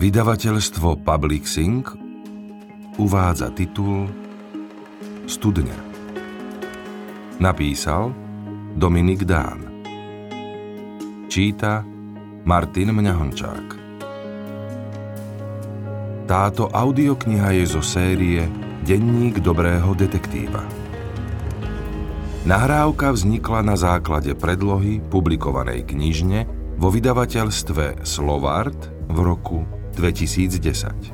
[0.00, 1.92] Vydavateľstvo Public Sync
[2.96, 4.08] uvádza titul
[5.28, 5.76] Studňa.
[7.36, 8.08] Napísal
[8.80, 9.60] Dominik Dán.
[11.28, 11.84] Číta
[12.48, 13.66] Martin Mňahončák.
[16.24, 18.48] Táto audiokniha je zo série
[18.80, 20.64] Denník dobrého detektíva.
[22.48, 26.48] Nahrávka vznikla na základe predlohy publikovanej knižne
[26.80, 31.12] vo vydavateľstve Slovart v roku 2010.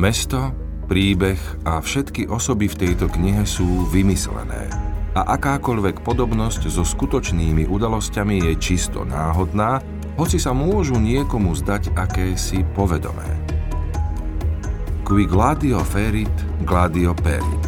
[0.00, 0.56] Mesto,
[0.88, 1.36] príbeh
[1.68, 4.72] a všetky osoby v tejto knihe sú vymyslené
[5.18, 9.82] a akákoľvek podobnosť so skutočnými udalosťami je čisto náhodná,
[10.14, 13.26] hoci sa môžu niekomu zdať akési povedomé.
[15.02, 16.30] Qui gladio ferit,
[16.62, 17.64] gladio perit.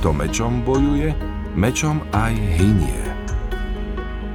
[0.00, 1.16] Kto mečom bojuje,
[1.56, 3.03] mečom aj hynie.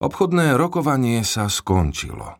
[0.04, 2.36] Obchodné rokovanie sa skončilo.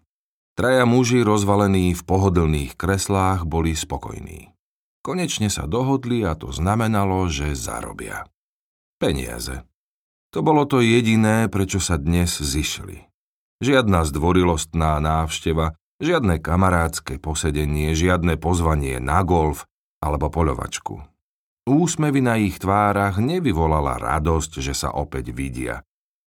[0.52, 4.52] Traja muži rozvalení v pohodlných kreslách boli spokojní.
[5.00, 8.28] Konečne sa dohodli a to znamenalo, že zarobia.
[9.00, 9.64] Peniaze.
[10.36, 13.08] To bolo to jediné, prečo sa dnes zišli.
[13.64, 19.64] Žiadna zdvorilostná návšteva, žiadne kamarádske posedenie, žiadne pozvanie na golf
[20.04, 21.00] alebo poľovačku.
[21.64, 25.80] Úsmevy na ich tvárach nevyvolala radosť, že sa opäť vidia.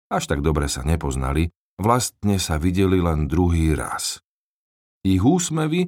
[0.08, 4.24] Až tak dobre sa nepoznali, vlastne sa videli len druhý raz.
[5.04, 5.84] Ich úsmevy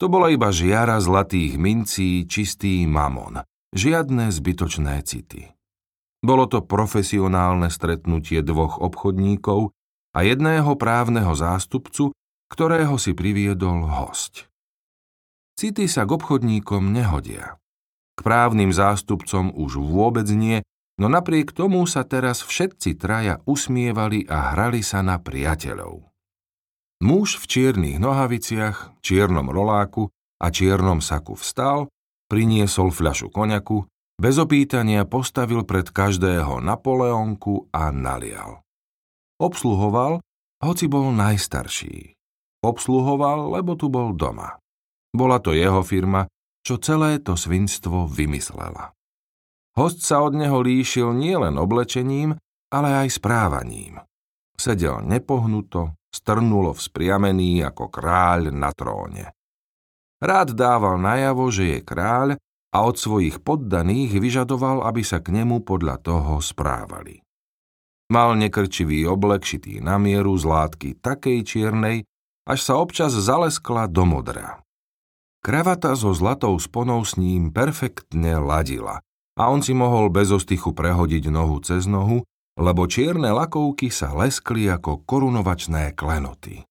[0.00, 3.44] to bola iba žiara zlatých mincí, čistý mamon,
[3.76, 5.57] žiadne zbytočné city.
[6.18, 9.70] Bolo to profesionálne stretnutie dvoch obchodníkov
[10.14, 12.10] a jedného právneho zástupcu,
[12.50, 14.50] ktorého si priviedol host.
[15.58, 17.58] City sa k obchodníkom nehodia.
[18.18, 20.62] K právnym zástupcom už vôbec nie,
[20.98, 26.02] no napriek tomu sa teraz všetci traja usmievali a hrali sa na priateľov.
[26.98, 30.10] Muž v čiernych nohaviciach, čiernom roláku
[30.42, 31.86] a čiernom saku vstal,
[32.26, 33.86] priniesol fľašu koňaku
[34.18, 38.66] bez opýtania postavil pred každého Napoleonku a nalial.
[39.38, 40.18] Obsluhoval,
[40.58, 42.18] hoci bol najstarší.
[42.58, 44.58] Obsluhoval, lebo tu bol doma.
[45.14, 46.26] Bola to jeho firma,
[46.66, 48.90] čo celé to svinstvo vymyslela.
[49.78, 52.34] Host sa od neho líšil nielen oblečením,
[52.74, 54.02] ale aj správaním.
[54.58, 59.30] Sedel nepohnuto, strnulo vzpriamený ako kráľ na tróne.
[60.18, 62.34] Rád dával najavo, že je kráľ
[62.72, 67.24] a od svojich poddaných vyžadoval, aby sa k nemu podľa toho správali.
[68.08, 71.96] Mal nekrčivý oblek šitý na mieru z látky takej čiernej,
[72.48, 74.64] až sa občas zaleskla do modra.
[75.44, 79.04] Kravata so zlatou sponou s ním perfektne ladila
[79.38, 82.26] a on si mohol bez ostychu prehodiť nohu cez nohu,
[82.58, 86.66] lebo čierne lakovky sa leskli ako korunovačné klenoty.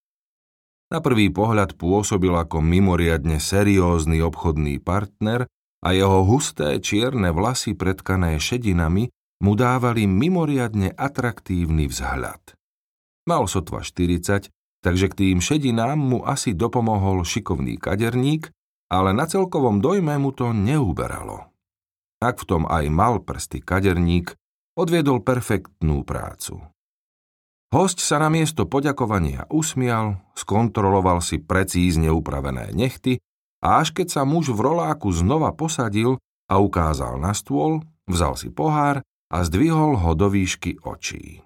[0.91, 5.47] Na prvý pohľad pôsobil ako mimoriadne seriózny obchodný partner,
[5.81, 9.09] a jeho husté čierne vlasy predkané šedinami
[9.43, 12.57] mu dávali mimoriadne atraktívny vzhľad.
[13.29, 14.49] Mal sotva 40,
[14.81, 18.49] takže k tým šedinám mu asi dopomohol šikovný kaderník,
[18.88, 21.51] ale na celkovom dojme mu to neuberalo.
[22.17, 24.33] Ak v tom aj mal prsty kaderník,
[24.73, 26.57] odviedol perfektnú prácu.
[27.67, 33.19] Host sa na miesto poďakovania usmial, skontroloval si precízne upravené nechty
[33.63, 38.53] a až keď sa muž v roláku znova posadil a ukázal na stôl, vzal si
[38.53, 41.44] pohár a zdvihol ho do výšky očí.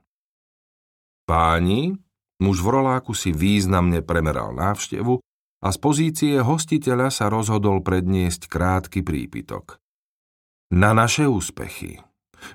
[1.25, 1.95] Páni,
[2.43, 5.17] muž v roláku si významne premeral návštevu
[5.61, 9.77] a z pozície hostiteľa sa rozhodol predniesť krátky prípitok.
[10.73, 12.01] Na naše úspechy.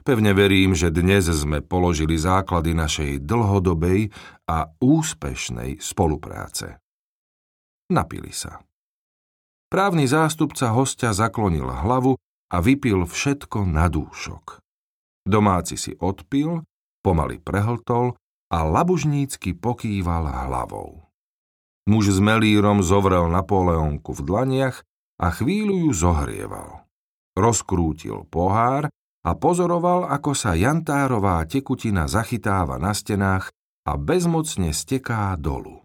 [0.02, 4.10] Pevne verím, že dnes sme položili základy našej dlhodobej
[4.50, 6.82] a úspešnej spolupráce.
[7.94, 8.58] Napili sa.
[9.76, 12.16] Právny zástupca hostia zaklonil hlavu
[12.48, 14.64] a vypil všetko na dúšok.
[15.28, 16.64] Domáci si odpil,
[17.04, 18.16] pomaly prehltol
[18.48, 21.04] a labužnícky pokýval hlavou.
[21.92, 24.80] Muž s melírom zovrel Napoleonku v dlaniach
[25.20, 26.88] a chvíľu ju zohrieval.
[27.36, 28.88] Rozkrútil pohár
[29.28, 33.52] a pozoroval, ako sa jantárová tekutina zachytáva na stenách
[33.84, 35.84] a bezmocne steká dolu.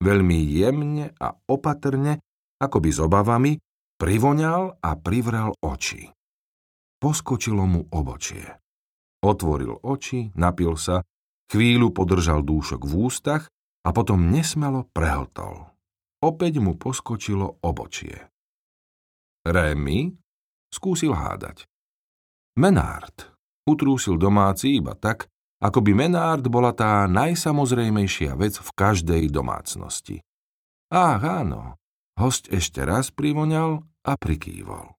[0.00, 2.24] Veľmi jemne a opatrne
[2.58, 3.52] akoby s obavami,
[3.98, 6.10] privoňal a privrel oči.
[6.98, 8.44] Poskočilo mu obočie.
[9.22, 11.02] Otvoril oči, napil sa
[11.48, 13.48] Chvíľu podržal dúšok v ústach
[13.80, 15.72] a potom nesmelo prehltol.
[16.20, 18.28] Opäť mu poskočilo obočie.
[19.48, 20.12] Rémy
[20.68, 21.64] skúsil hádať.
[22.60, 23.32] Menard
[23.64, 25.32] utrúsil domáci iba tak,
[25.64, 30.20] ako by Menard bola tá najsamozrejmejšia vec v každej domácnosti.
[30.92, 31.77] Ach, áno,
[32.18, 34.98] host ešte raz privoňal a prikývol.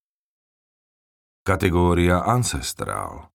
[1.44, 3.30] Kategória Ancestral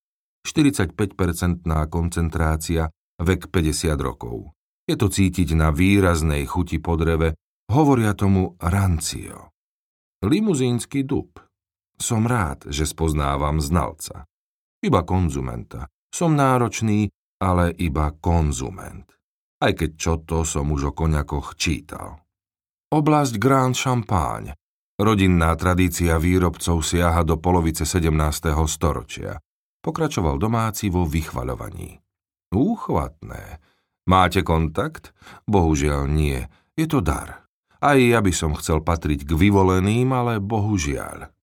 [0.45, 4.53] 45-percentná koncentrácia, vek 50 rokov.
[4.85, 7.41] Je to cítiť na výraznej chuti po dreve,
[7.73, 9.57] hovoria tomu rancio.
[10.21, 11.41] Limuzínsky dub.
[11.97, 14.29] Som rád, že spoznávam znalca.
[14.85, 15.89] Iba konzumenta.
[16.13, 17.09] Som náročný,
[17.41, 19.09] ale iba konzument.
[19.65, 22.24] Aj keď čo to som už o koniakoch čítal.
[22.95, 24.55] Oblasť Grand Champagne.
[25.03, 28.15] Rodinná tradícia výrobcov siaha do polovice 17.
[28.71, 29.35] storočia.
[29.83, 31.99] Pokračoval domáci vo vychvaľovaní.
[32.55, 33.59] Úchvatné.
[34.07, 35.11] Máte kontakt?
[35.51, 36.39] Bohužiaľ nie.
[36.79, 37.51] Je to dar.
[37.83, 41.35] Aj ja by som chcel patriť k vyvoleným, ale bohužiaľ.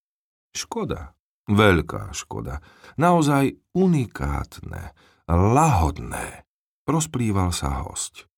[0.55, 1.19] Škoda.
[1.51, 2.63] Veľká škoda.
[2.95, 4.95] Naozaj unikátne,
[5.27, 6.47] lahodné.
[6.87, 8.31] Rozplýval sa host.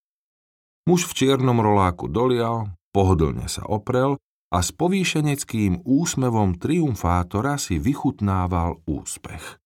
[0.89, 4.21] Muž v čiernom roláku dolial, pohodlne sa oprel
[4.53, 9.57] a s povýšeneckým úsmevom triumfátora si vychutnával úspech.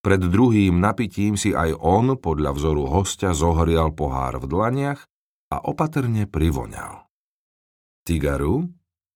[0.00, 5.00] Pred druhým napitím si aj on podľa vzoru hostia zohrial pohár v dlaniach
[5.52, 7.08] a opatrne privoňal.
[8.04, 8.68] Tigaru?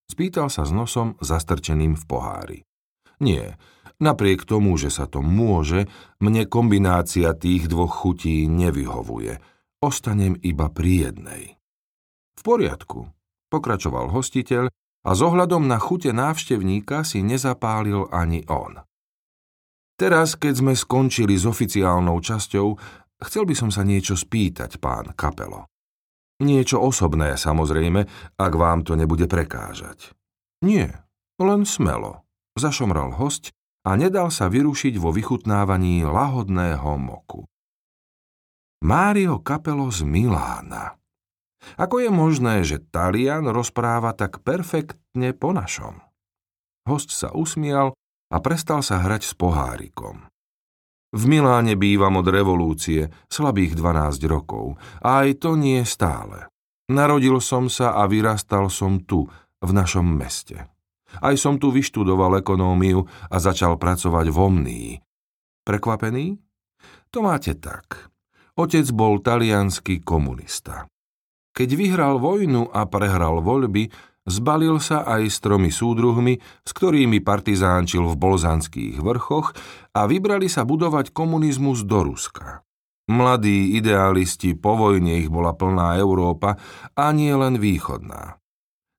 [0.05, 2.59] Spýtal sa s nosom zastrčeným v pohári.
[3.25, 3.57] Nie,
[3.97, 5.89] napriek tomu, že sa to môže,
[6.21, 9.41] mne kombinácia tých dvoch chutí nevyhovuje.
[9.81, 11.45] Ostanem iba pri jednej.
[12.37, 13.09] V poriadku,
[13.55, 14.67] pokračoval hostiteľ
[15.07, 18.83] a s ohľadom na chute návštevníka si nezapálil ani on.
[19.95, 22.67] Teraz, keď sme skončili s oficiálnou časťou,
[23.23, 25.71] chcel by som sa niečo spýtať, pán Kapelo.
[26.43, 30.11] Niečo osobné, samozrejme, ak vám to nebude prekážať.
[30.67, 31.07] Nie,
[31.39, 32.25] len smelo
[32.55, 33.51] zašomral host
[33.85, 37.45] a nedal sa vyrušiť vo vychutnávaní lahodného moku.
[38.85, 40.95] Mário Capello z Milána.
[41.81, 46.01] Ako je možné, že Talian rozpráva tak perfektne po našom?
[46.85, 47.97] Host sa usmial
[48.29, 50.29] a prestal sa hrať s pohárikom.
[51.15, 56.51] V Miláne bývam od revolúcie, slabých 12 rokov, a aj to nie stále.
[56.91, 59.31] Narodil som sa a vyrastal som tu,
[59.65, 60.69] v našom meste.
[61.23, 64.91] Aj som tu vyštudoval ekonómiu a začal pracovať v Omnii.
[65.65, 66.37] Prekvapený?
[67.15, 68.11] To máte tak.
[68.59, 70.91] Otec bol talianský komunista.
[71.55, 73.87] Keď vyhral vojnu a prehral voľby,
[74.27, 79.55] zbalil sa aj s tromi súdruhmi, s ktorými partizánčil v bolzanských vrchoch
[79.95, 82.67] a vybrali sa budovať komunizmus do Ruska.
[83.07, 86.59] Mladí idealisti, po vojne ich bola plná Európa
[86.97, 88.43] a nie len východná.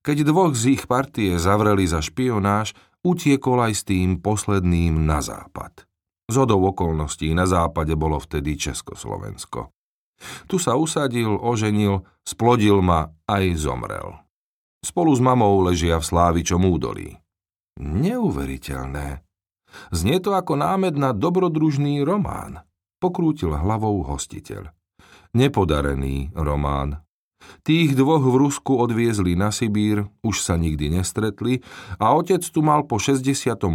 [0.06, 2.72] Keď dvoch z ich partie zavreli za špionáž,
[3.02, 5.84] utiekol aj s tým posledným na západ.
[6.30, 9.75] Zhodou okolností na západe bolo vtedy Československo.
[10.48, 14.16] Tu sa usadil, oženil, splodil ma aj zomrel.
[14.82, 17.16] Spolu s mamou ležia v Slávičom údolí.
[17.76, 19.22] Neuveriteľné.
[19.92, 22.64] Znie to ako námed na dobrodružný román,
[22.98, 24.72] pokrútil hlavou hostiteľ.
[25.36, 27.05] Nepodarený román,
[27.66, 31.60] Tých dvoch v Rusku odviezli na Sibír, už sa nikdy nestretli
[31.98, 33.66] a otec tu mal po 68.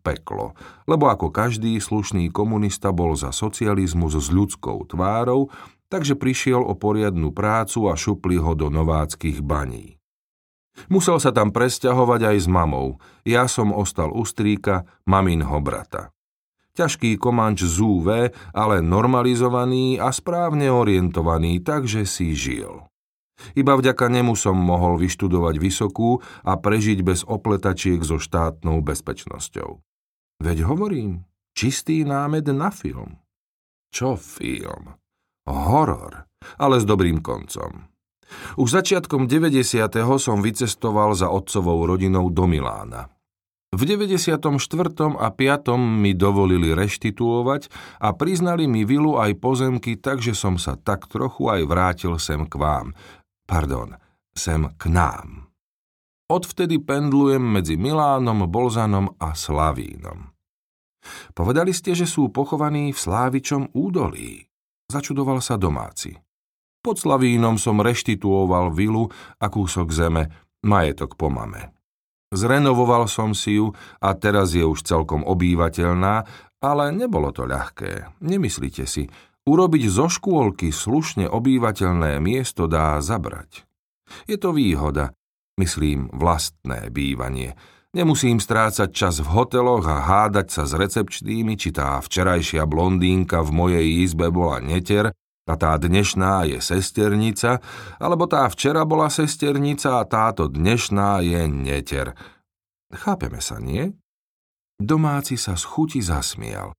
[0.00, 0.54] peklo,
[0.86, 5.50] lebo ako každý slušný komunista bol za socializmus s ľudskou tvárou,
[5.90, 9.98] takže prišiel o poriadnu prácu a šupli ho do nováckých baní.
[10.86, 16.14] Musel sa tam presťahovať aj s mamou, ja som ostal u strýka, maminho brata.
[16.78, 18.08] Ťažký komanč z UV,
[18.54, 22.86] ale normalizovaný a správne orientovaný, takže si žil.
[23.56, 29.80] Iba vďaka nemu som mohol vyštudovať vysokú a prežiť bez opletačiek so štátnou bezpečnosťou.
[30.40, 31.24] Veď hovorím,
[31.56, 33.20] čistý námed na film.
[33.90, 34.94] Čo film?
[35.48, 36.28] Horor,
[36.60, 37.90] ale s dobrým koncom.
[38.54, 39.90] Už začiatkom 90.
[40.22, 43.10] som vycestoval za otcovou rodinou do Milána.
[43.70, 44.50] V 94.
[45.14, 45.78] a 5.
[45.78, 47.70] mi dovolili reštituovať
[48.02, 52.58] a priznali mi vilu aj pozemky, takže som sa tak trochu aj vrátil sem k
[52.58, 52.98] vám.
[53.46, 53.94] Pardon,
[54.34, 55.54] sem k nám.
[56.26, 60.34] Odvtedy pendlujem medzi Milánom, Bolzanom a Slavínom.
[61.30, 64.50] Povedali ste, že sú pochovaní v Slávičom údolí.
[64.90, 66.18] Začudoval sa domáci.
[66.82, 69.06] Pod Slavínom som reštituoval vilu
[69.38, 70.26] a kúsok zeme,
[70.66, 71.79] majetok po mame.
[72.30, 76.24] Zrenovoval som si ju a teraz je už celkom obývateľná,
[76.62, 78.22] ale nebolo to ľahké.
[78.22, 79.10] Nemyslíte si,
[79.48, 83.64] Urobiť zo škôlky slušne obývateľné miesto dá zabrať.
[84.28, 85.16] Je to výhoda,
[85.56, 87.56] myslím vlastné bývanie.
[87.90, 93.50] Nemusím strácať čas v hoteloch a hádať sa s recepčnými, či tá včerajšia blondínka v
[93.50, 95.10] mojej izbe bola neter
[95.50, 97.58] a tá dnešná je sesternica,
[97.98, 102.14] alebo tá včera bola sesternica a táto dnešná je neter.
[102.94, 103.90] Chápeme sa, nie?
[104.78, 106.72] Domáci sa z chuti zasmial,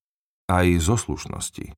[0.47, 1.75] aj zo slušnosti.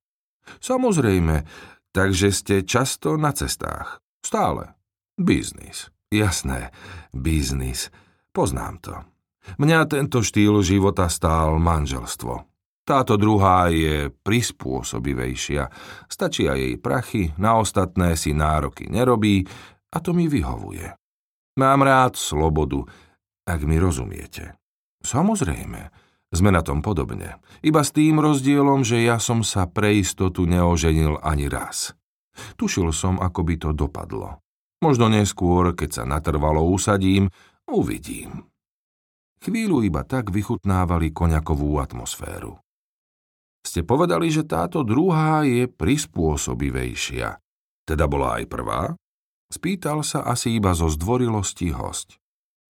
[0.61, 1.43] Samozrejme,
[1.89, 3.99] takže ste často na cestách.
[4.23, 4.77] Stále.
[5.17, 5.89] Biznis.
[6.13, 6.69] Jasné,
[7.09, 7.89] biznis.
[8.29, 8.95] Poznám to.
[9.57, 12.52] Mňa tento štýl života stál manželstvo.
[12.83, 15.71] Táto druhá je prispôsobivejšia.
[16.11, 19.47] Stačia jej prachy, na ostatné si nároky nerobí
[19.95, 20.91] a to mi vyhovuje.
[21.55, 22.83] Mám rád slobodu,
[23.47, 24.59] ak mi rozumiete.
[24.99, 25.81] Samozrejme,
[26.33, 27.37] sme na tom podobne.
[27.61, 31.93] Iba s tým rozdielom, že ja som sa pre istotu neoženil ani raz.
[32.57, 34.41] Tušil som, ako by to dopadlo.
[34.81, 37.29] Možno neskôr, keď sa natrvalo usadím,
[37.69, 38.49] uvidím.
[39.43, 42.62] Chvíľu iba tak vychutnávali koňakovú atmosféru.
[43.63, 47.39] Ste povedali, že táto druhá je prispôsobivejšia.
[47.87, 48.81] Teda bola aj prvá?
[49.49, 52.19] Spýtal sa asi iba zo zdvorilosti host.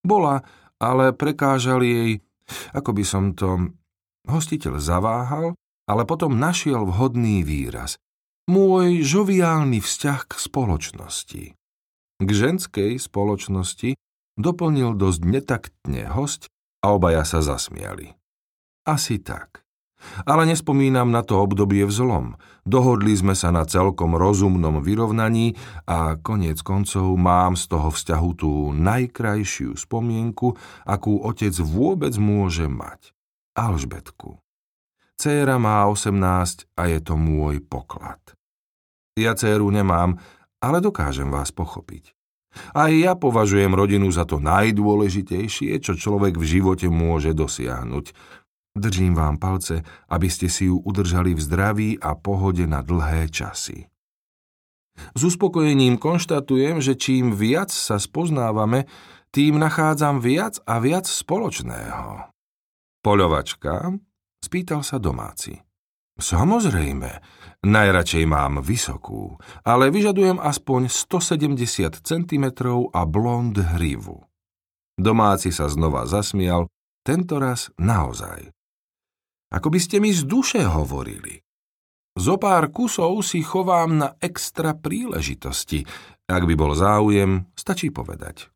[0.06, 0.46] Bola,
[0.78, 2.22] ale prekážal jej
[2.74, 3.74] ako by som to...
[4.24, 5.52] Hostiteľ zaváhal,
[5.84, 8.00] ale potom našiel vhodný výraz.
[8.48, 11.44] Môj žoviálny vzťah k spoločnosti.
[12.24, 14.00] K ženskej spoločnosti
[14.40, 16.48] doplnil dosť netaktne host
[16.80, 18.16] a obaja sa zasmiali.
[18.88, 19.63] Asi tak.
[20.28, 22.40] Ale nespomínam na to obdobie vzlom.
[22.64, 28.52] Dohodli sme sa na celkom rozumnom vyrovnaní a koniec koncov mám z toho vzťahu tú
[28.72, 30.56] najkrajšiu spomienku,
[30.88, 33.12] akú otec vôbec môže mať.
[33.54, 34.40] Alžbetku.
[35.20, 38.20] Céra má 18 a je to môj poklad.
[39.14, 40.18] Ja céru nemám,
[40.58, 42.18] ale dokážem vás pochopiť.
[42.74, 48.14] Aj ja považujem rodinu za to najdôležitejšie, čo človek v živote môže dosiahnuť.
[48.74, 53.86] Držím vám palce, aby ste si ju udržali v zdraví a pohode na dlhé časy.
[55.14, 58.90] S uspokojením konštatujem, že čím viac sa spoznávame,
[59.34, 62.30] tým nachádzam viac a viac spoločného.
[63.02, 63.94] Poľovačka?
[64.42, 65.58] Spýtal sa domáci.
[66.14, 67.10] Samozrejme,
[67.66, 72.46] najradšej mám vysokú, ale vyžadujem aspoň 170 cm
[72.94, 74.22] a blond hrivu.
[74.94, 76.70] Domáci sa znova zasmial,
[77.02, 78.54] tentoraz naozaj.
[79.54, 81.38] Ako by ste mi z duše hovorili.
[82.18, 85.86] Zo pár kusov si chovám na extra príležitosti.
[86.26, 88.50] Ak by bol záujem, stačí povedať.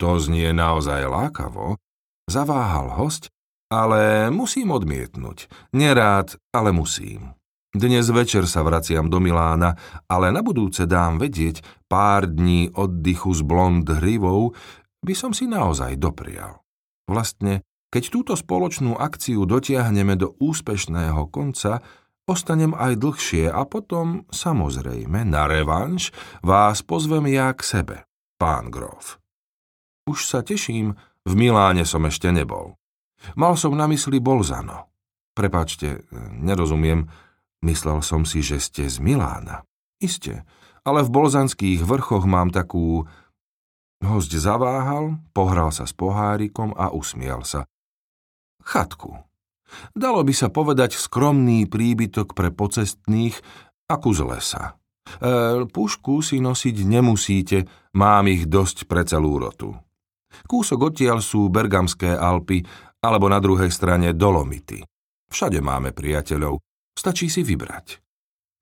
[0.00, 1.80] To znie naozaj lákavo.
[2.28, 3.32] Zaváhal host,
[3.72, 5.48] ale musím odmietnúť.
[5.72, 7.32] Nerád, ale musím.
[7.72, 9.72] Dnes večer sa vraciam do Milána,
[10.04, 14.52] ale na budúce dám vedieť, pár dní oddychu s blond hrivou
[15.00, 16.60] by som si naozaj doprial.
[17.08, 21.84] Vlastne keď túto spoločnú akciu dotiahneme do úspešného konca,
[22.24, 26.08] ostanem aj dlhšie a potom, samozrejme, na revanš
[26.40, 27.96] vás pozvem ja k sebe,
[28.40, 29.20] pán Grof.
[30.08, 30.96] Už sa teším,
[31.28, 32.80] v Miláne som ešte nebol.
[33.36, 34.88] Mal som na mysli Bolzano.
[35.36, 37.12] Prepačte, nerozumiem,
[37.60, 39.68] myslel som si, že ste z Milána.
[40.00, 40.48] Isté,
[40.82, 43.04] ale v bolzanských vrchoch mám takú...
[44.02, 47.70] Host zaváhal, pohral sa s pohárikom a usmial sa
[48.62, 49.18] chatku.
[49.96, 53.36] Dalo by sa povedať skromný príbytok pre pocestných
[53.88, 54.76] a kus lesa.
[55.18, 57.58] E, pušku si nosiť nemusíte,
[57.96, 59.74] mám ich dosť pre celú rotu.
[60.48, 62.64] Kúsok odtiaľ sú Bergamské Alpy,
[63.02, 64.80] alebo na druhej strane Dolomity.
[65.28, 66.62] Všade máme priateľov,
[66.94, 67.98] stačí si vybrať.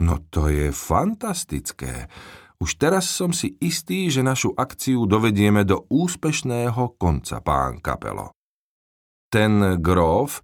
[0.00, 2.08] No to je fantastické.
[2.56, 8.39] Už teraz som si istý, že našu akciu dovedieme do úspešného konca, pán Kapelo.
[9.30, 10.42] Ten gróf,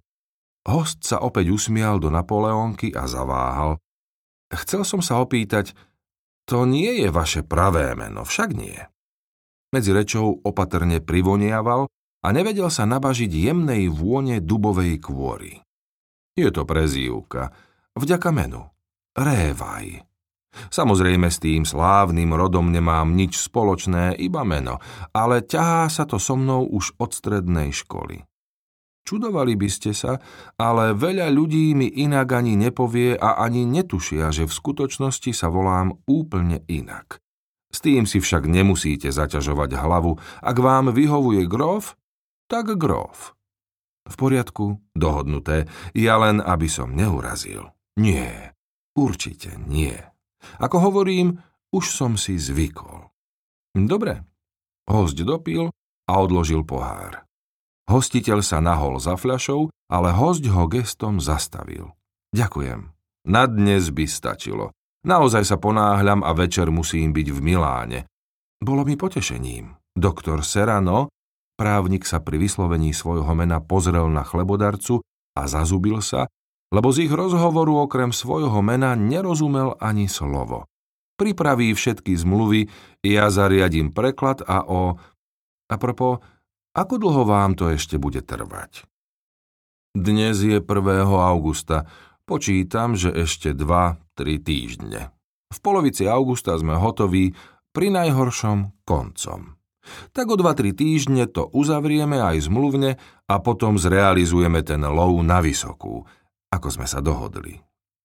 [0.63, 3.83] host sa opäť usmial do Napoleonky a zaváhal.
[4.47, 5.75] Chcel som sa opýtať,
[6.47, 8.79] to nie je vaše pravé meno, však nie.
[9.75, 11.91] Medzi rečou opatrne privoniaval
[12.23, 15.59] a nevedel sa nabažiť jemnej vône dubovej kôry.
[16.39, 17.51] Je to prezývka,
[17.99, 18.63] vďaka menu.
[19.19, 20.07] Révaj.
[20.71, 24.79] Samozrejme s tým slávnym rodom nemám nič spoločné, iba meno,
[25.11, 28.23] ale ťahá sa to so mnou už od strednej školy.
[29.07, 30.19] Čudovali by ste sa,
[30.59, 35.95] ale veľa ľudí mi inak ani nepovie a ani netušia, že v skutočnosti sa volám
[36.03, 37.23] úplne inak.
[37.71, 40.19] S tým si však nemusíte zaťažovať hlavu.
[40.43, 41.95] Ak vám vyhovuje grof,
[42.51, 43.31] tak grof.
[44.07, 47.71] V poriadku, dohodnuté, ja len, aby som neurazil.
[47.99, 48.57] Nie,
[48.97, 49.93] Určite nie.
[50.57, 51.37] Ako hovorím,
[51.69, 53.13] už som si zvykol.
[53.77, 54.25] Dobre.
[54.89, 55.69] Host dopil
[56.09, 57.26] a odložil pohár.
[57.87, 61.95] Hostiteľ sa nahol za fľašou, ale host ho gestom zastavil.
[62.35, 62.91] Ďakujem.
[63.27, 64.75] Na dnes by stačilo.
[65.07, 67.99] Naozaj sa ponáhľam a večer musím byť v Miláne.
[68.59, 69.71] Bolo mi potešením.
[69.95, 71.07] Doktor Serano,
[71.55, 74.99] právnik sa pri vyslovení svojho mena pozrel na chlebodarcu
[75.39, 76.27] a zazubil sa,
[76.75, 80.67] lebo z ich rozhovoru okrem svojho mena nerozumel ani slovo.
[81.15, 82.67] Pripraví všetky zmluvy,
[83.07, 84.99] ja zariadím preklad a o...
[85.67, 86.19] A propo,
[86.77, 88.85] ako dlho vám to ešte bude trvať?
[89.97, 90.69] Dnes je 1.
[91.09, 91.89] augusta.
[92.29, 95.09] Počítam, že ešte 2-3 týždne.
[95.49, 97.33] V polovici augusta sme hotoví,
[97.77, 99.53] pri najhoršom koncom.
[100.09, 102.97] Tak o 2-3 týždne to uzavrieme aj zmluvne
[103.29, 106.01] a potom zrealizujeme ten lov na vysokú,
[106.49, 107.53] ako sme sa dohodli.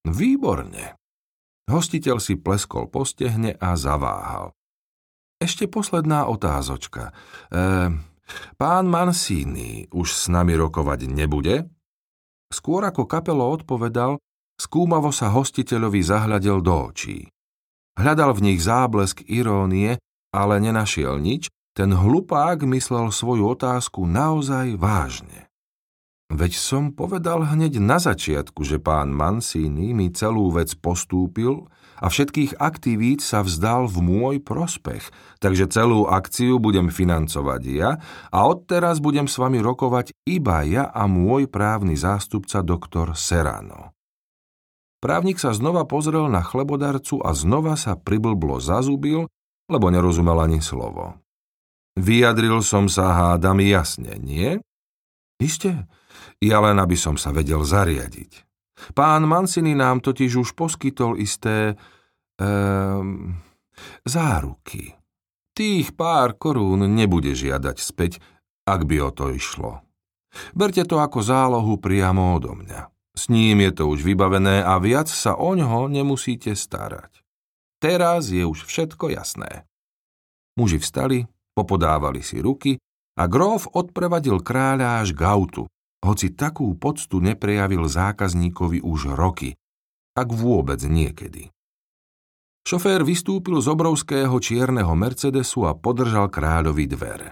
[0.04, 1.00] Výborne.
[1.72, 4.52] Hostiteľ si pleskol po stehne a zaváhal.
[5.40, 7.16] Ešte posledná otázočka.
[7.48, 7.96] E,
[8.56, 11.68] pán Mansini už s nami rokovať nebude?
[12.52, 14.20] Skôr ako kapelo odpovedal,
[14.60, 17.18] skúmavo sa hostiteľovi zahľadel do očí.
[17.96, 19.96] Hľadal v nich záblesk irónie,
[20.32, 25.48] ale nenašiel nič, ten hlupák myslel svoju otázku naozaj vážne.
[26.32, 31.68] Veď som povedal hneď na začiatku, že pán Mancini mi celú vec postúpil
[31.98, 35.10] a všetkých aktivít sa vzdal v môj prospech,
[35.42, 37.90] takže celú akciu budem financovať ja
[38.30, 43.92] a odteraz budem s vami rokovať iba ja a môj právny zástupca doktor Serano.
[45.02, 49.26] Právnik sa znova pozrel na chlebodarcu a znova sa priblblo zazubil,
[49.66, 51.18] lebo nerozumel ani slovo.
[51.98, 54.62] Vyjadril som sa hádam jasne, nie?
[55.42, 55.90] Isté,
[56.38, 58.51] ja len aby som sa vedel zariadiť.
[58.90, 61.78] Pán Mancini nám totiž už poskytol isté...
[62.42, 63.38] Um,
[64.04, 64.96] záruky.
[65.52, 68.12] Tých pár korún nebude žiadať späť,
[68.64, 69.84] ak by o to išlo.
[70.56, 72.88] Berte to ako zálohu priamo odo mňa.
[73.12, 77.20] S ním je to už vybavené a viac sa o ňo nemusíte starať.
[77.76, 79.68] Teraz je už všetko jasné.
[80.56, 82.80] Muži vstali, popodávali si ruky
[83.20, 85.20] a gróf odprevadil kráľa až k
[86.02, 89.54] hoci takú poctu neprejavil zákazníkovi už roky,
[90.18, 91.48] ak vôbec niekedy.
[92.62, 97.28] Šofér vystúpil z obrovského čierneho Mercedesu a podržal kráľovi dvere.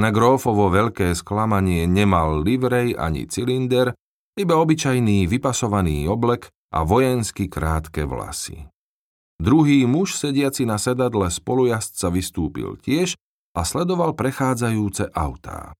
[0.00, 3.92] Na grófovo veľké sklamanie nemal livrej ani cylinder,
[4.34, 8.66] iba obyčajný vypasovaný oblek a vojensky krátke vlasy.
[9.38, 13.14] Druhý muž sediaci na sedadle spolujazca vystúpil tiež
[13.54, 15.76] a sledoval prechádzajúce autá.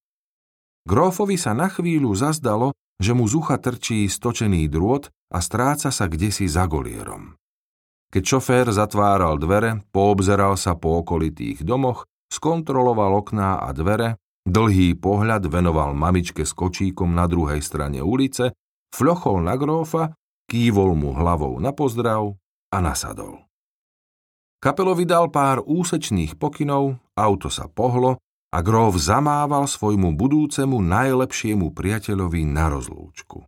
[0.85, 6.07] Grófovi sa na chvíľu zazdalo, že mu z ucha trčí stočený drôt a stráca sa
[6.07, 7.41] kdesi za golierom.
[8.13, 15.49] Keď šofér zatváral dvere, poobzeral sa po okolitých domoch, skontroloval okná a dvere, dlhý pohľad
[15.51, 18.55] venoval mamičke s kočíkom na druhej strane ulice,
[18.95, 20.15] fľochol na grófa,
[20.47, 22.37] kývol mu hlavou na pozdrav
[22.71, 23.43] a nasadol.
[24.63, 28.21] Kapelovi dal pár úsečných pokynov, auto sa pohlo
[28.55, 33.43] a Gróf zamával svojmu budúcemu najlepšiemu priateľovi na rozlúčku.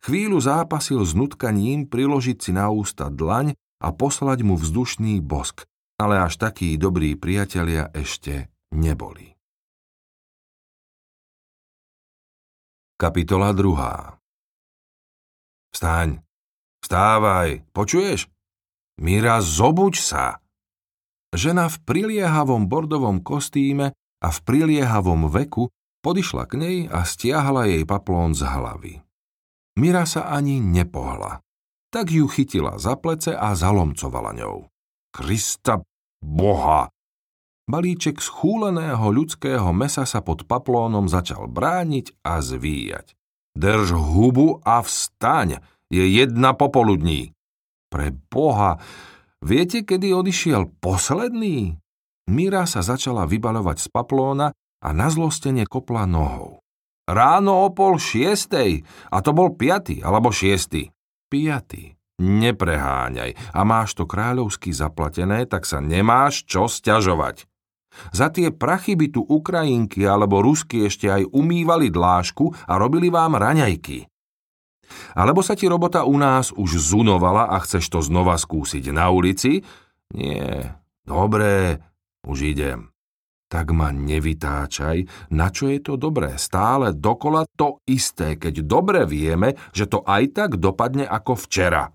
[0.00, 3.52] Chvíľu zápasil s nutkaním priložiť si na ústa dlaň
[3.84, 5.68] a poslať mu vzdušný bosk,
[6.00, 9.36] ale až takí dobrí priatelia ešte neboli.
[12.96, 15.76] Kapitola 2.
[15.76, 16.24] Vstaň,
[16.80, 18.32] vstávaj, počuješ?
[18.96, 20.39] Mira, zobuď sa!
[21.30, 25.70] Žena v priliehavom bordovom kostýme a v priliehavom veku
[26.02, 28.94] podišla k nej a stiahla jej paplón z hlavy.
[29.78, 31.38] Mira sa ani nepohla.
[31.90, 34.66] Tak ju chytila za plece a zalomcovala ňou.
[35.10, 35.82] Krista
[36.22, 36.90] Boha!
[37.70, 43.14] Balíček schúleného ľudského mesa sa pod paplónom začal brániť a zvíjať.
[43.54, 47.34] Drž hubu a vstaň, je jedna popoludní.
[47.90, 48.78] Pre Boha,
[49.40, 51.80] Viete, kedy odišiel posledný?
[52.28, 54.52] Míra sa začala vybalovať z paplóna
[54.84, 56.60] a na zlostene kopla nohou.
[57.08, 60.92] Ráno o pol šiestej, a to bol piatý alebo šiestý.
[61.32, 61.96] Piatý.
[62.20, 63.56] Nepreháňaj.
[63.56, 67.48] A máš to kráľovsky zaplatené, tak sa nemáš čo sťažovať.
[68.12, 73.40] Za tie prachy by tu Ukrajinky alebo Rusky ešte aj umývali dlášku a robili vám
[73.40, 74.09] raňajky.
[75.14, 79.62] Alebo sa ti robota u nás už zunovala a chceš to znova skúsiť na ulici?
[80.14, 80.76] Nie,
[81.06, 81.82] dobré,
[82.26, 82.90] už idem.
[83.50, 89.58] Tak ma nevytáčaj, na čo je to dobré, stále dokola to isté, keď dobre vieme,
[89.74, 91.90] že to aj tak dopadne ako včera.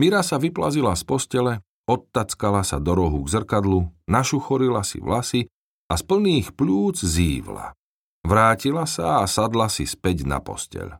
[0.00, 1.52] Mira sa vyplazila z postele,
[1.84, 5.44] odtackala sa do rohu k zrkadlu, našuchorila si vlasy
[5.92, 7.76] a z plných plúc zívla.
[8.24, 10.96] Vrátila sa a sadla si späť na posteľ.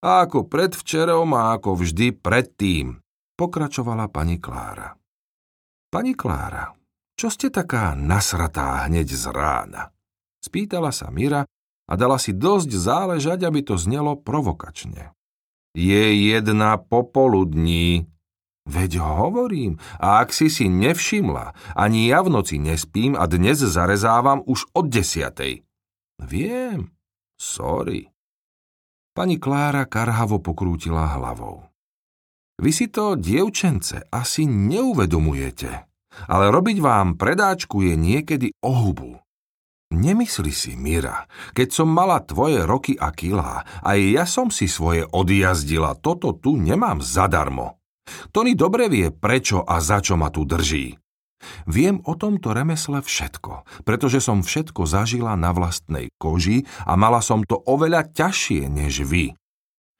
[0.00, 2.96] A ako predvčerom a ako vždy predtým,
[3.36, 4.96] pokračovala pani Klára.
[5.92, 6.72] Pani Klára,
[7.20, 9.92] čo ste taká nasratá hneď z rána?
[10.40, 11.44] Spýtala sa Mira
[11.84, 15.12] a dala si dosť záležať, aby to znelo provokačne.
[15.76, 18.08] Je jedna popoludní.
[18.64, 24.40] Veď hovorím, a ak si si nevšimla, ani ja v noci nespím a dnes zarezávam
[24.48, 25.60] už od desiatej.
[26.24, 26.88] Viem,
[27.36, 28.08] sorry.
[29.20, 31.60] Pani Klára karhavo pokrútila hlavou.
[32.56, 35.68] Vy si to, dievčence, asi neuvedomujete,
[36.24, 39.20] ale robiť vám predáčku je niekedy ohubu.
[39.92, 45.04] Nemysli si, Mira, keď som mala tvoje roky a kilá, aj ja som si svoje
[45.04, 47.76] odjazdila, toto tu nemám zadarmo.
[48.32, 50.96] Tony dobre vie, prečo a za čo ma tu drží.
[51.64, 57.44] Viem o tomto remesle všetko, pretože som všetko zažila na vlastnej koži a mala som
[57.44, 59.32] to oveľa ťažšie než vy.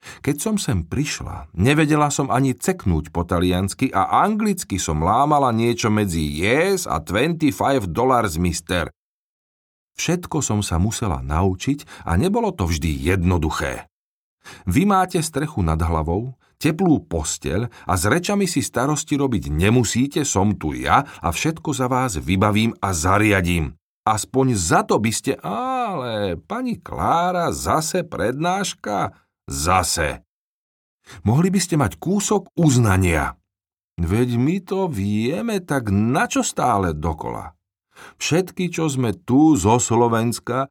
[0.01, 5.93] Keď som sem prišla, nevedela som ani ceknúť po taliansky a anglicky som lámala niečo
[5.93, 7.53] medzi yes a 25
[7.85, 8.89] dollars mister.
[10.01, 13.85] Všetko som sa musela naučiť a nebolo to vždy jednoduché.
[14.65, 20.53] Vy máte strechu nad hlavou, teplú posteľ a s rečami si starosti robiť nemusíte, som
[20.53, 23.73] tu ja a všetko za vás vybavím a zariadím.
[24.05, 25.37] Aspoň za to by ste...
[25.41, 29.13] Ale, pani Klára, zase prednáška?
[29.49, 30.21] Zase.
[31.25, 33.33] Mohli by ste mať kúsok uznania.
[33.97, 37.57] Veď my to vieme, tak na stále dokola?
[38.17, 40.69] Všetky, čo sme tu zo Slovenska,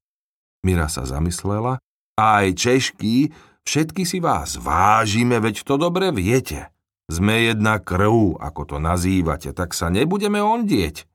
[0.60, 1.80] Mira sa zamyslela,
[2.20, 3.32] aj Češky,
[3.70, 6.74] všetky si vás vážime, veď to dobre viete.
[7.06, 11.06] Sme jedna krv, ako to nazývate, tak sa nebudeme ondieť.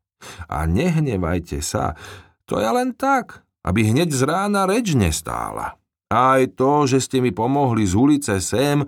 [0.48, 2.00] A nehnevajte sa,
[2.48, 5.76] to je len tak, aby hneď z rána reč nestála.
[6.08, 8.88] Aj to, že ste mi pomohli z ulice sem,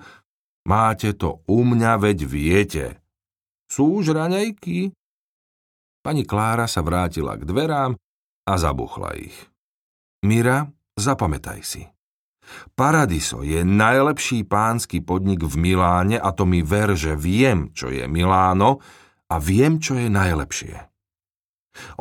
[0.63, 2.85] máte to u mňa, veď viete.
[3.67, 4.95] Sú už raňajky?
[5.99, 7.99] Pani Klára sa vrátila k dverám
[8.47, 9.35] a zabuchla ich.
[10.23, 11.83] Mira, zapamätaj si.
[12.75, 18.07] Paradiso je najlepší pánsky podnik v Miláne a to mi ver, že viem, čo je
[18.07, 18.79] Miláno
[19.27, 20.75] a viem, čo je najlepšie.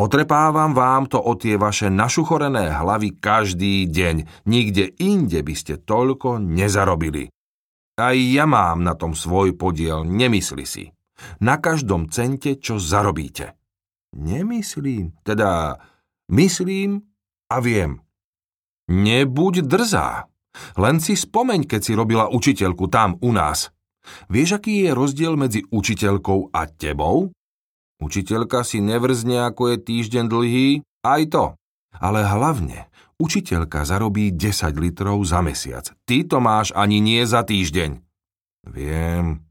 [0.00, 4.48] Otrepávam vám to o tie vaše našuchorené hlavy každý deň.
[4.48, 7.28] Nikde inde by ste toľko nezarobili.
[7.96, 10.84] Aj ja mám na tom svoj podiel, nemysli si.
[11.40, 13.56] Na každom cente, čo zarobíte.
[14.16, 15.80] Nemyslím, teda
[16.32, 17.04] myslím
[17.48, 18.04] a viem.
[18.88, 20.28] Nebuď drzá.
[20.78, 23.70] Len si spomeň, keď si robila učiteľku tam u nás.
[24.30, 27.34] Vieš, aký je rozdiel medzi učiteľkou a tebou?
[27.98, 30.68] Učiteľka si nevrzne, ako je týždeň dlhý,
[31.02, 31.44] aj to.
[31.96, 35.90] Ale hlavne, učiteľka zarobí 10 litrov za mesiac.
[36.04, 37.98] Ty to máš ani nie za týždeň.
[38.68, 39.42] Viem.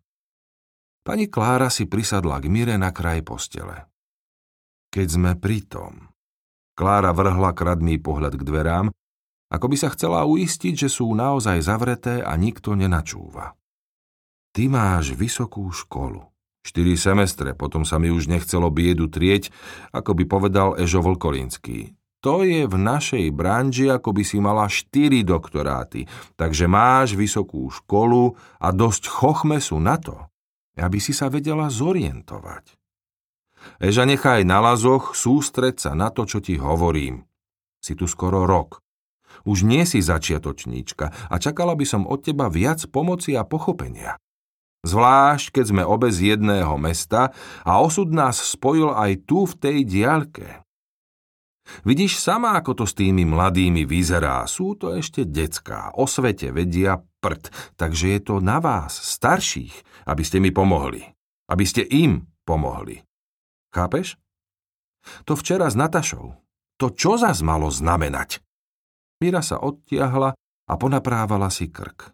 [1.05, 3.89] Pani Klára si prisadla k Mire na kraj postele
[4.95, 6.07] keď sme pri tom.
[6.79, 8.87] Klára vrhla kradný pohľad k dverám,
[9.49, 13.53] ako by sa chcela uistiť, že sú naozaj zavreté a nikto nenačúva.
[14.55, 16.23] Ty máš vysokú školu.
[16.65, 19.53] Štyri semestre, potom sa mi už nechcelo biedu trieť,
[19.93, 21.93] ako by povedal Ežo Volkolinský.
[22.25, 28.33] To je v našej branži, ako by si mala štyri doktoráty, takže máš vysokú školu
[28.57, 30.17] a dosť chochmesu na to,
[30.73, 32.73] aby si sa vedela zorientovať.
[33.77, 37.29] Eža nechaj na lazoch, sústreť sa na to, čo ti hovorím.
[37.77, 38.84] Si tu skoro rok.
[39.45, 44.17] Už nie si začiatočníčka a čakala by som od teba viac pomoci a pochopenia.
[44.85, 47.33] Zvlášť, keď sme obe z jedného mesta
[47.65, 50.65] a osud nás spojil aj tu v tej diaľke.
[51.81, 54.45] Vidíš sama, ako to s tými mladými vyzerá.
[54.45, 60.21] Sú to ešte decká, o svete vedia prd, takže je to na vás, starších, aby
[60.21, 61.01] ste mi pomohli.
[61.49, 63.01] Aby ste im pomohli.
[63.73, 64.21] Chápeš?
[65.25, 66.37] To včera s Natašou.
[66.77, 68.45] To čo zas malo znamenať?
[69.23, 72.11] Mira sa odtiahla a ponaprávala si krk.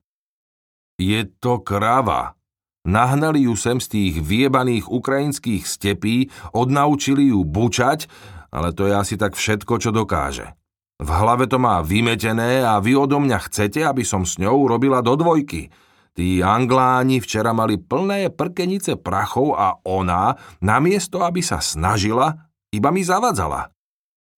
[1.01, 2.37] Je to krava.
[2.85, 8.09] Nahnali ju sem z tých viebaných ukrajinských stepí, odnaučili ju bučať,
[8.49, 10.57] ale to je asi tak všetko, čo dokáže.
[11.01, 15.01] V hlave to má vymetené a vy odo mňa chcete, aby som s ňou robila
[15.01, 15.67] do dvojky–
[16.11, 22.99] Tí Angláni včera mali plné prkenice prachov a ona, namiesto aby sa snažila, iba mi
[22.99, 23.71] zavadzala.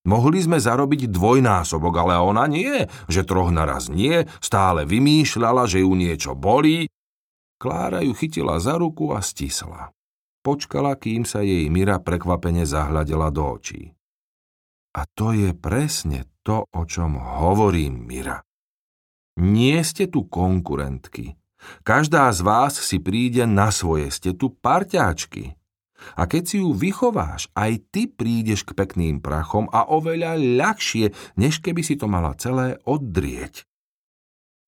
[0.03, 5.95] Mohli sme zarobiť dvojnásobok, ale ona nie, že troch naraz nie, stále vymýšľala, že ju
[5.95, 6.91] niečo bolí.
[7.55, 9.95] Klára ju chytila za ruku a stisla.
[10.43, 13.95] Počkala, kým sa jej Mira prekvapene zahľadela do očí.
[14.91, 18.43] A to je presne to, o čom hovorím, Mira.
[19.39, 21.39] Nie ste tu konkurentky.
[21.87, 25.55] Každá z vás si príde na svoje, ste tu parťáčky.
[26.19, 31.59] A keď si ju vychováš, aj ty prídeš k pekným prachom a oveľa ľahšie, než
[31.59, 33.65] keby si to mala celé oddrieť.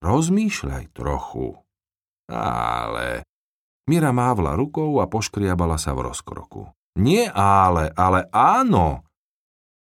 [0.02, 1.62] Rozmýšľaj trochu.
[2.32, 3.22] Ale...
[3.86, 6.74] Mira mávla rukou a poškriabala sa v rozkroku.
[6.98, 9.06] Nie ale, ale áno.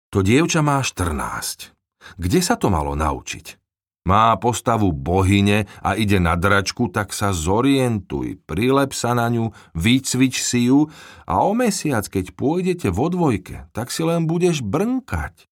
[0.10, 2.18] To dievča má 14.
[2.18, 3.61] Kde sa to malo naučiť?
[4.02, 10.42] Má postavu bohyne a ide na dračku, tak sa zorientuj, prilep sa na ňu, vycvič
[10.42, 10.90] si ju
[11.30, 15.46] a o mesiac, keď pôjdete vo dvojke, tak si len budeš brnkať.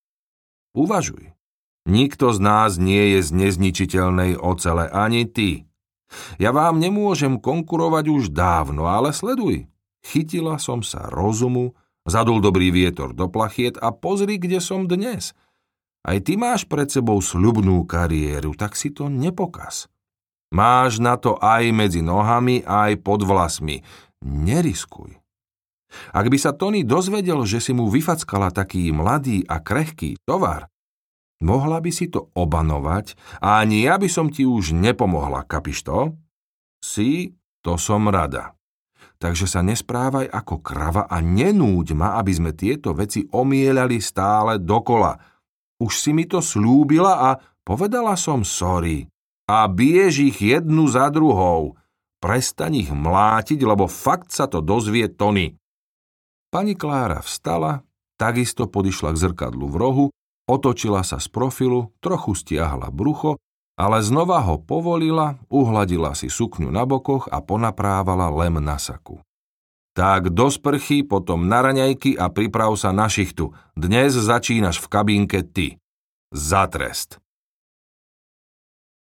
[0.74, 1.38] Uvažuj.
[1.86, 5.70] Nikto z nás nie je z nezničiteľnej ocele, ani ty.
[6.42, 9.70] Ja vám nemôžem konkurovať už dávno, ale sleduj.
[10.02, 11.78] Chytila som sa rozumu,
[12.10, 15.38] zadul dobrý vietor do plachiet a pozri, kde som dnes–
[16.08, 19.92] aj ty máš pred sebou sľubnú kariéru, tak si to nepokaz.
[20.50, 23.86] Máš na to aj medzi nohami, aj pod vlasmi.
[24.24, 25.20] Neriskuj.
[26.14, 30.70] Ak by sa Tony dozvedel, že si mu vyfackala taký mladý a krehký tovar,
[31.42, 36.14] mohla by si to obanovať a ani ja by som ti už nepomohla, kapiš to?
[36.80, 37.34] Si,
[37.66, 38.54] to som rada.
[39.20, 45.14] Takže sa nesprávaj ako krava a nenúď ma, aby sme tieto veci omielali stále dokola–
[45.80, 47.30] už si mi to slúbila a
[47.63, 49.08] povedala som sorry.
[49.50, 51.74] A biež ich jednu za druhou.
[52.20, 55.56] Prestaň ich mlátiť, lebo fakt sa to dozvie Tony.
[56.52, 57.82] Pani Klára vstala,
[58.20, 60.06] takisto podišla k zrkadlu v rohu,
[60.50, 63.39] otočila sa z profilu, trochu stiahla brucho,
[63.80, 69.24] ale znova ho povolila, uhladila si sukňu na bokoch a ponaprávala lem na saku.
[70.00, 73.52] Tak do sprchy, potom na raňajky a priprav sa na šichtu.
[73.76, 75.76] Dnes začínaš v kabínke ty.
[76.32, 77.20] Za trest.